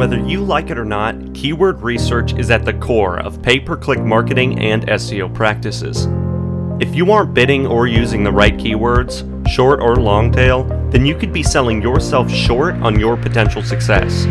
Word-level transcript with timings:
Whether 0.00 0.18
you 0.18 0.42
like 0.42 0.70
it 0.70 0.78
or 0.78 0.84
not, 0.86 1.34
keyword 1.34 1.82
research 1.82 2.32
is 2.32 2.50
at 2.50 2.64
the 2.64 2.72
core 2.72 3.20
of 3.20 3.42
pay 3.42 3.60
per 3.60 3.76
click 3.76 4.00
marketing 4.00 4.58
and 4.58 4.86
SEO 4.86 5.34
practices. 5.34 6.08
If 6.82 6.94
you 6.94 7.12
aren't 7.12 7.34
bidding 7.34 7.66
or 7.66 7.86
using 7.86 8.24
the 8.24 8.32
right 8.32 8.56
keywords, 8.56 9.26
short 9.46 9.78
or 9.82 9.96
long 9.96 10.32
tail, 10.32 10.64
then 10.88 11.04
you 11.04 11.14
could 11.14 11.34
be 11.34 11.42
selling 11.42 11.82
yourself 11.82 12.30
short 12.30 12.76
on 12.76 12.98
your 12.98 13.18
potential 13.18 13.62
success. 13.62 14.26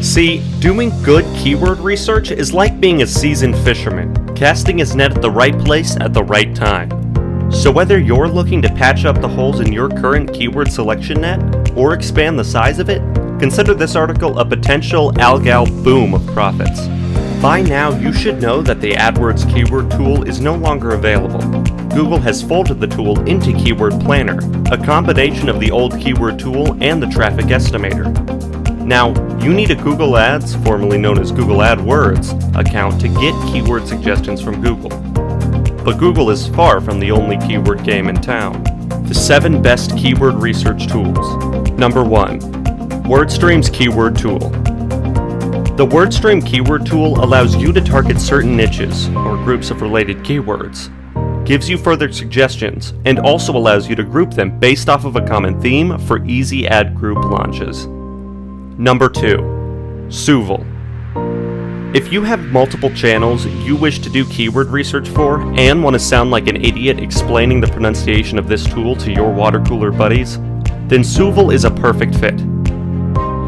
See, 0.00 0.42
doing 0.58 0.88
good 1.02 1.26
keyword 1.36 1.80
research 1.80 2.30
is 2.30 2.54
like 2.54 2.80
being 2.80 3.02
a 3.02 3.06
seasoned 3.06 3.58
fisherman, 3.58 4.34
casting 4.34 4.78
his 4.78 4.96
net 4.96 5.14
at 5.14 5.20
the 5.20 5.30
right 5.30 5.58
place 5.58 5.98
at 5.98 6.14
the 6.14 6.24
right 6.24 6.56
time. 6.56 6.88
So, 7.52 7.70
whether 7.70 7.98
you're 7.98 8.26
looking 8.26 8.62
to 8.62 8.72
patch 8.72 9.04
up 9.04 9.20
the 9.20 9.28
holes 9.28 9.60
in 9.60 9.70
your 9.70 9.90
current 9.90 10.32
keyword 10.32 10.72
selection 10.72 11.20
net 11.20 11.76
or 11.76 11.92
expand 11.92 12.38
the 12.38 12.44
size 12.44 12.78
of 12.78 12.88
it, 12.88 13.02
consider 13.40 13.72
this 13.72 13.96
article 13.96 14.38
a 14.38 14.44
potential 14.44 15.12
algal 15.14 15.66
boom 15.82 16.12
of 16.12 16.24
profits. 16.28 16.86
By 17.40 17.62
now, 17.62 17.90
you 17.98 18.12
should 18.12 18.42
know 18.42 18.60
that 18.60 18.82
the 18.82 18.92
AdWords 18.92 19.50
keyword 19.50 19.90
tool 19.90 20.28
is 20.28 20.42
no 20.42 20.54
longer 20.54 20.90
available. 20.90 21.40
Google 21.88 22.18
has 22.18 22.42
folded 22.42 22.80
the 22.80 22.86
tool 22.86 23.18
into 23.26 23.52
Keyword 23.54 23.98
Planner, 24.00 24.38
a 24.70 24.76
combination 24.76 25.48
of 25.48 25.58
the 25.58 25.70
old 25.70 25.98
keyword 25.98 26.38
tool 26.38 26.76
and 26.82 27.02
the 27.02 27.06
traffic 27.06 27.46
estimator. 27.46 28.14
Now, 28.84 29.14
you 29.38 29.54
need 29.54 29.70
a 29.70 29.74
Google 29.74 30.18
Ads, 30.18 30.56
formerly 30.56 30.98
known 30.98 31.18
as 31.18 31.32
Google 31.32 31.58
AdWords, 31.58 32.54
account 32.54 33.00
to 33.00 33.08
get 33.08 33.34
keyword 33.50 33.88
suggestions 33.88 34.42
from 34.42 34.60
Google. 34.60 34.90
But 35.82 35.96
Google 35.96 36.28
is 36.28 36.46
far 36.48 36.82
from 36.82 37.00
the 37.00 37.10
only 37.10 37.38
keyword 37.38 37.84
game 37.84 38.08
in 38.08 38.16
town. 38.16 38.62
The 39.04 39.14
7 39.14 39.62
best 39.62 39.96
keyword 39.96 40.34
research 40.34 40.88
tools. 40.88 41.70
Number 41.70 42.04
1. 42.04 42.59
WordStream's 43.04 43.68
Keyword 43.68 44.16
Tool. 44.16 44.38
The 45.76 45.86
WordStream 45.86 46.46
Keyword 46.46 46.86
Tool 46.86 47.22
allows 47.24 47.56
you 47.56 47.72
to 47.72 47.80
target 47.80 48.20
certain 48.20 48.56
niches, 48.56 49.08
or 49.08 49.36
groups 49.36 49.70
of 49.70 49.82
related 49.82 50.18
keywords, 50.18 50.88
gives 51.44 51.68
you 51.68 51.76
further 51.76 52.12
suggestions, 52.12 52.94
and 53.06 53.18
also 53.18 53.56
allows 53.56 53.88
you 53.88 53.96
to 53.96 54.04
group 54.04 54.32
them 54.32 54.58
based 54.60 54.88
off 54.88 55.04
of 55.04 55.16
a 55.16 55.26
common 55.26 55.60
theme 55.60 55.98
for 56.00 56.24
easy 56.24 56.68
ad 56.68 56.94
group 56.94 57.18
launches. 57.24 57.86
Number 58.78 59.08
2. 59.08 59.38
Soovle. 60.08 60.66
If 61.96 62.12
you 62.12 62.22
have 62.22 62.44
multiple 62.46 62.90
channels 62.94 63.46
you 63.46 63.74
wish 63.74 63.98
to 64.00 64.10
do 64.10 64.24
keyword 64.26 64.68
research 64.68 65.08
for 65.08 65.40
and 65.58 65.82
want 65.82 65.94
to 65.94 66.00
sound 66.00 66.30
like 66.30 66.46
an 66.46 66.64
idiot 66.64 67.00
explaining 67.00 67.60
the 67.60 67.66
pronunciation 67.66 68.38
of 68.38 68.46
this 68.46 68.64
tool 68.64 68.94
to 68.96 69.10
your 69.10 69.32
water 69.32 69.60
cooler 69.60 69.90
buddies, 69.90 70.38
then 70.86 71.00
Soovle 71.00 71.52
is 71.52 71.64
a 71.64 71.70
perfect 71.70 72.14
fit. 72.14 72.49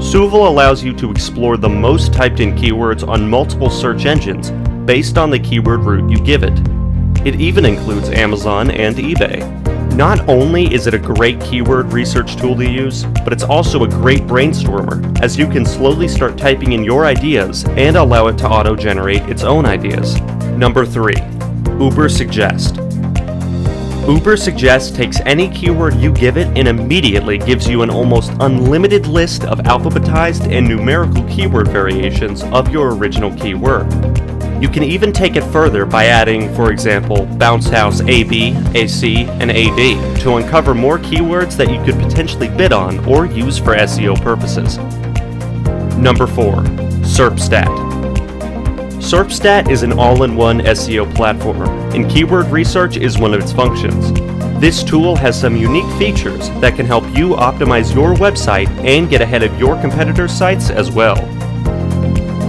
Soovle 0.00 0.48
allows 0.48 0.82
you 0.82 0.94
to 0.94 1.10
explore 1.10 1.58
the 1.58 1.68
most 1.68 2.12
typed 2.14 2.40
in 2.40 2.56
keywords 2.56 3.06
on 3.06 3.28
multiple 3.28 3.68
search 3.68 4.06
engines 4.06 4.50
based 4.86 5.18
on 5.18 5.30
the 5.30 5.38
keyword 5.38 5.80
root 5.80 6.10
you 6.10 6.18
give 6.24 6.42
it. 6.42 6.58
It 7.26 7.38
even 7.38 7.66
includes 7.66 8.08
Amazon 8.08 8.70
and 8.70 8.96
eBay. 8.96 9.94
Not 9.94 10.26
only 10.26 10.72
is 10.72 10.86
it 10.86 10.94
a 10.94 10.98
great 10.98 11.38
keyword 11.40 11.92
research 11.92 12.36
tool 12.36 12.56
to 12.56 12.68
use, 12.68 13.04
but 13.24 13.32
it's 13.32 13.42
also 13.42 13.84
a 13.84 13.88
great 13.88 14.22
brainstormer, 14.22 15.20
as 15.20 15.38
you 15.38 15.46
can 15.46 15.66
slowly 15.66 16.08
start 16.08 16.38
typing 16.38 16.72
in 16.72 16.82
your 16.82 17.04
ideas 17.04 17.64
and 17.76 17.96
allow 17.96 18.26
it 18.28 18.38
to 18.38 18.48
auto 18.48 18.74
generate 18.74 19.22
its 19.28 19.44
own 19.44 19.66
ideas. 19.66 20.18
Number 20.56 20.86
3. 20.86 21.14
Ubersuggest. 24.00 24.20
Ubersuggest 24.20 24.94
takes 24.96 25.20
any 25.20 25.48
keyword 25.48 25.94
you 25.94 26.12
give 26.12 26.36
it 26.36 26.46
and 26.56 26.68
immediately 26.68 27.38
gives 27.38 27.68
you 27.68 27.82
an 27.82 27.90
almost 27.90 28.32
unlimited 28.40 29.06
list 29.06 29.44
of 29.44 29.58
alphabetized 29.60 30.50
and 30.50 30.68
numerical 30.68 31.22
keyword 31.24 31.68
variations 31.68 32.42
of 32.44 32.70
your 32.70 32.94
original 32.94 33.34
keyword. 33.36 33.92
You 34.62 34.68
can 34.68 34.82
even 34.82 35.12
take 35.12 35.36
it 35.36 35.44
further 35.44 35.86
by 35.86 36.06
adding, 36.06 36.54
for 36.54 36.70
example, 36.70 37.26
Bounce 37.26 37.68
House 37.68 38.02
AB, 38.02 38.54
AC, 38.74 39.24
and 39.24 39.50
AD 39.50 40.20
to 40.20 40.36
uncover 40.36 40.74
more 40.74 40.98
keywords 40.98 41.56
that 41.56 41.70
you 41.70 41.82
could 41.84 41.98
potentially 42.00 42.48
bid 42.48 42.72
on 42.72 42.98
or 43.06 43.24
use 43.24 43.58
for 43.58 43.74
SEO 43.74 44.20
purposes. 44.22 44.76
Number 45.96 46.26
4. 46.26 46.56
SERPstat. 47.02 47.89
SERPstat 49.00 49.70
is 49.70 49.82
an 49.82 49.94
all 49.94 50.24
in 50.24 50.36
one 50.36 50.60
SEO 50.60 51.12
platform, 51.16 51.62
and 51.94 52.08
keyword 52.08 52.46
research 52.48 52.98
is 52.98 53.18
one 53.18 53.32
of 53.32 53.40
its 53.40 53.50
functions. 53.50 54.12
This 54.60 54.84
tool 54.84 55.16
has 55.16 55.40
some 55.40 55.56
unique 55.56 55.90
features 55.98 56.50
that 56.60 56.76
can 56.76 56.84
help 56.84 57.04
you 57.16 57.30
optimize 57.30 57.94
your 57.94 58.14
website 58.14 58.68
and 58.84 59.08
get 59.08 59.22
ahead 59.22 59.42
of 59.42 59.58
your 59.58 59.80
competitors' 59.80 60.32
sites 60.32 60.68
as 60.68 60.92
well. 60.92 61.16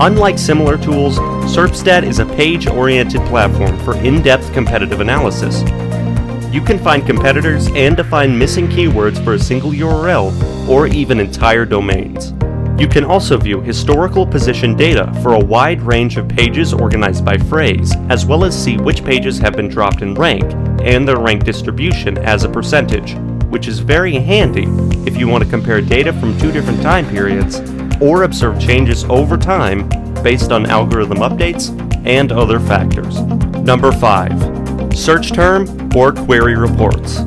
Unlike 0.02 0.38
similar 0.38 0.78
tools, 0.78 1.18
SERPstat 1.56 2.04
is 2.04 2.20
a 2.20 2.26
page 2.26 2.68
oriented 2.68 3.22
platform 3.28 3.80
for 3.80 3.96
in 4.00 4.22
depth 4.22 4.52
competitive 4.54 5.00
analysis. 5.00 5.62
You 6.54 6.62
can 6.62 6.78
find 6.78 7.08
competitors 7.08 7.70
and 7.70 7.96
define 7.96 8.38
missing 8.38 8.68
keywords 8.68 9.24
for 9.24 9.36
a 9.36 9.40
single 9.40 9.72
URL 9.72 10.68
or 10.68 10.88
even 10.88 11.22
entire 11.22 11.66
domains. 11.66 12.34
You 12.78 12.88
can 12.88 13.04
also 13.04 13.38
view 13.38 13.62
historical 13.62 14.26
position 14.26 14.76
data 14.76 15.12
for 15.22 15.34
a 15.34 15.40
wide 15.40 15.82
range 15.82 16.18
of 16.18 16.28
pages 16.28 16.74
organized 16.74 17.24
by 17.24 17.38
phrase, 17.38 17.94
as 18.10 18.26
well 18.26 18.44
as 18.44 18.60
see 18.60 18.78
which 18.78 19.04
pages 19.04 19.38
have 19.38 19.54
been 19.54 19.68
dropped 19.68 20.02
in 20.02 20.16
rank 20.16 20.44
and 20.82 21.08
their 21.08 21.20
rank 21.20 21.44
distribution 21.44 22.18
as 22.18 22.44
a 22.44 22.50
percentage, 22.50 23.14
which 23.50 23.68
is 23.68 23.80
very 23.80 24.14
handy 24.14 24.66
if 25.06 25.16
you 25.18 25.28
want 25.28 25.44
to 25.44 25.50
compare 25.50 25.82
data 25.82 26.12
from 26.14 26.38
two 26.40 26.52
different 26.52 26.82
time 26.82 27.08
periods 27.10 27.60
or 28.02 28.24
observe 28.24 28.60
changes 28.60 29.04
over 29.06 29.38
time 29.38 29.88
based 30.24 30.52
on 30.52 30.66
algorithm 30.66 31.20
updates 31.20 31.70
and 32.06 32.32
other 32.32 32.60
factors. 32.60 33.22
Number 33.62 33.92
5. 33.92 34.98
Search 34.98 35.32
term 35.32 35.68
or 35.96 36.12
query 36.12 36.56
reports. 36.56 37.20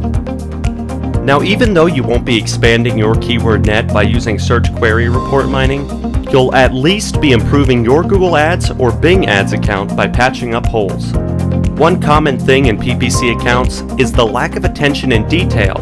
Now, 1.25 1.41
even 1.41 1.73
though 1.73 1.87
you 1.87 2.03
won't 2.03 2.27
be 2.27 2.37
expanding 2.37 2.99
your 2.99 3.15
keyword 3.15 3.65
net 3.65 3.91
by 3.91 4.03
using 4.03 4.39
search 4.39 4.71
query 4.75 5.09
report 5.09 5.49
mining, 5.49 5.89
you'll 6.31 6.55
at 6.55 6.75
least 6.75 7.19
be 7.19 7.33
improving 7.33 7.83
your 7.83 8.03
Google 8.03 8.37
Ads 8.37 8.73
or 8.73 8.93
Bing 8.93 9.27
Ads 9.27 9.55
account 9.55 9.97
by 9.97 10.07
patching 10.07 10.55
up 10.55 10.67
holes. 10.67 11.15
One 11.79 11.99
common 11.99 12.39
thing 12.39 12.67
in 12.67 12.77
PPC 12.77 13.41
accounts 13.41 13.81
is 13.99 14.13
the 14.13 14.25
lack 14.25 14.55
of 14.55 14.67
attention 14.67 15.13
in 15.13 15.27
detail, 15.27 15.79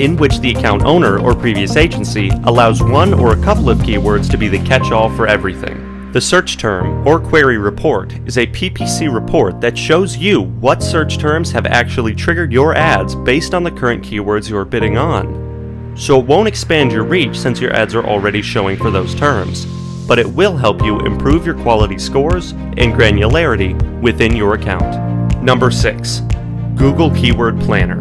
in 0.00 0.16
which 0.16 0.40
the 0.40 0.50
account 0.50 0.82
owner 0.82 1.20
or 1.20 1.36
previous 1.36 1.76
agency 1.76 2.30
allows 2.44 2.82
one 2.82 3.14
or 3.14 3.32
a 3.32 3.42
couple 3.44 3.70
of 3.70 3.78
keywords 3.78 4.28
to 4.28 4.36
be 4.36 4.48
the 4.48 4.58
catch 4.66 4.90
all 4.90 5.08
for 5.14 5.28
everything. 5.28 5.89
The 6.12 6.20
search 6.20 6.56
term 6.56 7.06
or 7.06 7.20
query 7.20 7.56
report 7.56 8.12
is 8.26 8.36
a 8.36 8.46
PPC 8.48 9.14
report 9.14 9.60
that 9.60 9.78
shows 9.78 10.16
you 10.16 10.40
what 10.40 10.82
search 10.82 11.18
terms 11.18 11.52
have 11.52 11.66
actually 11.66 12.16
triggered 12.16 12.52
your 12.52 12.74
ads 12.74 13.14
based 13.14 13.54
on 13.54 13.62
the 13.62 13.70
current 13.70 14.02
keywords 14.02 14.50
you 14.50 14.56
are 14.56 14.64
bidding 14.64 14.98
on. 14.98 15.94
So 15.96 16.18
it 16.18 16.26
won't 16.26 16.48
expand 16.48 16.90
your 16.90 17.04
reach 17.04 17.38
since 17.38 17.60
your 17.60 17.72
ads 17.72 17.94
are 17.94 18.04
already 18.04 18.42
showing 18.42 18.76
for 18.76 18.90
those 18.90 19.14
terms, 19.14 19.66
but 20.08 20.18
it 20.18 20.26
will 20.26 20.56
help 20.56 20.82
you 20.82 20.98
improve 20.98 21.46
your 21.46 21.54
quality 21.62 21.96
scores 21.96 22.50
and 22.50 22.92
granularity 22.92 24.00
within 24.00 24.34
your 24.34 24.54
account. 24.54 25.40
Number 25.44 25.70
6. 25.70 26.22
Google 26.74 27.12
Keyword 27.12 27.60
Planner. 27.60 28.00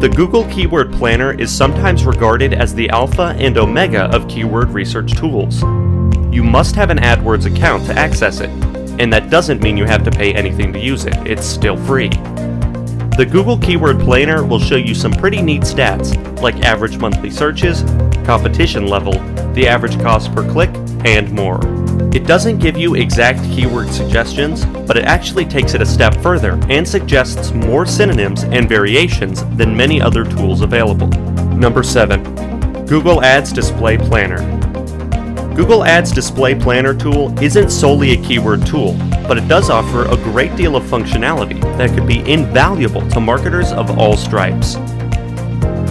The 0.00 0.10
Google 0.10 0.44
Keyword 0.50 0.92
Planner 0.92 1.32
is 1.32 1.50
sometimes 1.50 2.04
regarded 2.04 2.52
as 2.52 2.74
the 2.74 2.90
alpha 2.90 3.34
and 3.38 3.56
omega 3.56 4.14
of 4.14 4.28
keyword 4.28 4.68
research 4.72 5.16
tools 5.16 5.62
you 6.32 6.42
must 6.42 6.74
have 6.74 6.90
an 6.90 6.98
AdWords 6.98 7.44
account 7.44 7.84
to 7.86 7.98
access 7.98 8.40
it, 8.40 8.48
and 8.98 9.12
that 9.12 9.28
doesn't 9.28 9.62
mean 9.62 9.76
you 9.76 9.84
have 9.84 10.02
to 10.04 10.10
pay 10.10 10.32
anything 10.32 10.72
to 10.72 10.80
use 10.80 11.04
it, 11.04 11.14
it's 11.26 11.44
still 11.44 11.76
free. 11.76 12.08
The 13.18 13.28
Google 13.30 13.58
Keyword 13.58 14.00
Planner 14.00 14.42
will 14.42 14.58
show 14.58 14.76
you 14.76 14.94
some 14.94 15.12
pretty 15.12 15.42
neat 15.42 15.62
stats, 15.62 16.16
like 16.40 16.64
average 16.64 16.96
monthly 16.96 17.30
searches, 17.30 17.82
competition 18.24 18.86
level, 18.86 19.12
the 19.52 19.68
average 19.68 20.00
cost 20.00 20.34
per 20.34 20.50
click, 20.50 20.70
and 21.04 21.30
more. 21.32 21.60
It 22.14 22.26
doesn't 22.26 22.58
give 22.58 22.78
you 22.78 22.94
exact 22.94 23.40
keyword 23.52 23.90
suggestions, 23.90 24.64
but 24.64 24.96
it 24.96 25.04
actually 25.04 25.44
takes 25.44 25.74
it 25.74 25.82
a 25.82 25.86
step 25.86 26.14
further 26.16 26.58
and 26.70 26.88
suggests 26.88 27.52
more 27.52 27.84
synonyms 27.84 28.44
and 28.44 28.68
variations 28.68 29.44
than 29.56 29.76
many 29.76 30.00
other 30.00 30.24
tools 30.24 30.62
available. 30.62 31.08
Number 31.54 31.82
7. 31.82 32.86
Google 32.86 33.22
Ads 33.22 33.52
Display 33.52 33.98
Planner. 33.98 34.61
Google 35.54 35.84
Ads 35.84 36.12
Display 36.12 36.54
Planner 36.54 36.94
tool 36.94 37.38
isn't 37.42 37.68
solely 37.68 38.12
a 38.12 38.22
keyword 38.22 38.66
tool, 38.66 38.94
but 39.28 39.36
it 39.36 39.46
does 39.48 39.68
offer 39.68 40.06
a 40.06 40.16
great 40.16 40.56
deal 40.56 40.76
of 40.76 40.82
functionality 40.84 41.60
that 41.76 41.90
could 41.90 42.06
be 42.06 42.20
invaluable 42.30 43.06
to 43.10 43.20
marketers 43.20 43.70
of 43.72 43.98
all 43.98 44.16
stripes. 44.16 44.76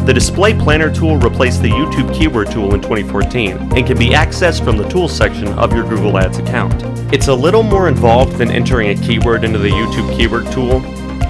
The 0.04 0.14
Display 0.16 0.56
Planner 0.56 0.92
tool 0.92 1.18
replaced 1.18 1.62
the 1.62 1.70
YouTube 1.70 2.12
keyword 2.12 2.50
tool 2.50 2.74
in 2.74 2.82
2014 2.82 3.56
and 3.78 3.86
can 3.86 4.00
be 4.00 4.10
accessed 4.10 4.66
from 4.66 4.78
the 4.78 4.90
Tools 4.90 5.16
section 5.16 5.50
of 5.50 5.76
your 5.76 5.88
Google 5.88 6.18
Ads 6.18 6.40
account. 6.40 6.84
It's 7.14 7.28
a 7.28 7.36
little 7.36 7.62
more 7.62 7.88
involved 7.88 8.40
than 8.40 8.50
entering 8.50 8.90
a 8.90 9.00
keyword 9.00 9.44
into 9.44 9.60
the 9.60 9.70
YouTube 9.70 10.18
keyword 10.18 10.52
tool, 10.52 10.82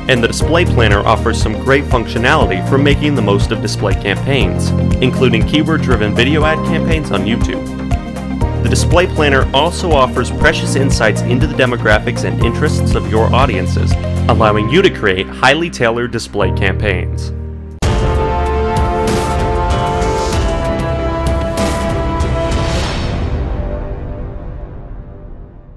and 0.10 0.24
the 0.24 0.28
Display 0.28 0.64
Planner 0.64 1.06
offers 1.06 1.42
some 1.42 1.62
great 1.66 1.84
functionality 1.84 2.68
for 2.70 2.78
making 2.78 3.16
the 3.16 3.22
most 3.22 3.52
of 3.52 3.62
display 3.62 3.94
campaigns, 3.94 4.70
including 5.02 5.46
keyword 5.46 5.82
driven 5.82 6.16
video 6.16 6.46
ad 6.46 6.58
campaigns 6.68 7.12
on 7.12 7.26
YouTube. 7.26 7.81
The 8.62 8.70
Display 8.70 9.08
Planner 9.08 9.50
also 9.56 9.92
offers 9.92 10.30
precious 10.30 10.76
insights 10.76 11.22
into 11.22 11.48
the 11.48 11.56
demographics 11.56 12.26
and 12.26 12.44
interests 12.44 12.94
of 12.94 13.10
your 13.10 13.34
audiences, 13.34 13.92
allowing 14.30 14.70
you 14.70 14.84
to 14.84 14.90
create 14.90 15.28
highly 15.28 15.70
tailored 15.70 16.12
display 16.12 16.52
campaigns. 16.52 17.32